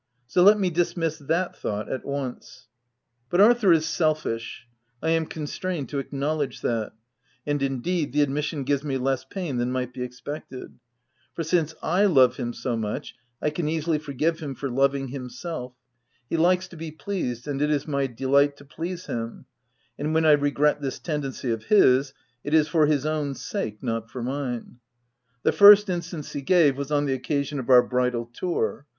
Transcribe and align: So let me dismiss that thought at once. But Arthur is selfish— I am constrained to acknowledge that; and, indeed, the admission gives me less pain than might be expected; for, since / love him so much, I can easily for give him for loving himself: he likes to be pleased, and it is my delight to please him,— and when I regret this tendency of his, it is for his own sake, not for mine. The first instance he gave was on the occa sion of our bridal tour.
So 0.25 0.41
let 0.41 0.57
me 0.59 0.71
dismiss 0.71 1.19
that 1.19 1.55
thought 1.55 1.87
at 1.87 2.03
once. 2.03 2.67
But 3.29 3.39
Arthur 3.39 3.71
is 3.71 3.85
selfish— 3.85 4.65
I 5.03 5.11
am 5.11 5.27
constrained 5.27 5.89
to 5.89 5.99
acknowledge 5.99 6.61
that; 6.61 6.93
and, 7.45 7.61
indeed, 7.61 8.11
the 8.11 8.23
admission 8.23 8.63
gives 8.63 8.83
me 8.83 8.97
less 8.97 9.23
pain 9.23 9.57
than 9.57 9.71
might 9.71 9.93
be 9.93 10.01
expected; 10.01 10.79
for, 11.35 11.43
since 11.43 11.75
/ 11.79 11.83
love 11.83 12.37
him 12.37 12.51
so 12.51 12.75
much, 12.75 13.13
I 13.43 13.51
can 13.51 13.67
easily 13.69 13.99
for 13.99 14.11
give 14.13 14.39
him 14.39 14.55
for 14.55 14.71
loving 14.71 15.09
himself: 15.09 15.73
he 16.27 16.35
likes 16.35 16.67
to 16.69 16.75
be 16.75 16.89
pleased, 16.91 17.47
and 17.47 17.61
it 17.61 17.69
is 17.69 17.87
my 17.87 18.07
delight 18.07 18.57
to 18.57 18.65
please 18.65 19.05
him,— 19.05 19.45
and 19.99 20.15
when 20.15 20.25
I 20.25 20.31
regret 20.31 20.81
this 20.81 20.97
tendency 20.97 21.51
of 21.51 21.65
his, 21.65 22.11
it 22.43 22.55
is 22.55 22.67
for 22.67 22.87
his 22.87 23.05
own 23.05 23.35
sake, 23.35 23.83
not 23.83 24.09
for 24.09 24.23
mine. 24.23 24.79
The 25.43 25.51
first 25.51 25.91
instance 25.91 26.33
he 26.33 26.41
gave 26.41 26.75
was 26.75 26.91
on 26.91 27.05
the 27.05 27.19
occa 27.19 27.45
sion 27.45 27.59
of 27.59 27.69
our 27.69 27.83
bridal 27.83 28.25
tour. 28.33 28.87